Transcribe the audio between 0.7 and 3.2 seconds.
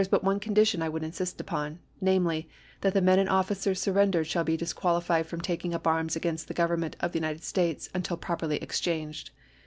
I would insist upon, namely, that the men